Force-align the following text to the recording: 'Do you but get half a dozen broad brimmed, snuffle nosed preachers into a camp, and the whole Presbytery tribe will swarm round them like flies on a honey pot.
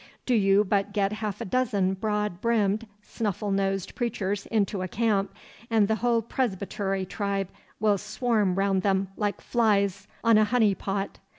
'Do 0.25 0.33
you 0.33 0.63
but 0.63 0.93
get 0.93 1.13
half 1.13 1.41
a 1.41 1.45
dozen 1.45 1.93
broad 1.93 2.41
brimmed, 2.41 2.87
snuffle 3.03 3.51
nosed 3.51 3.93
preachers 3.93 4.47
into 4.47 4.81
a 4.81 4.87
camp, 4.87 5.31
and 5.69 5.87
the 5.87 5.93
whole 5.97 6.23
Presbytery 6.23 7.05
tribe 7.05 7.49
will 7.79 7.99
swarm 7.99 8.55
round 8.55 8.81
them 8.81 9.09
like 9.15 9.39
flies 9.41 10.07
on 10.23 10.39
a 10.39 10.43
honey 10.45 10.73
pot. 10.73 11.19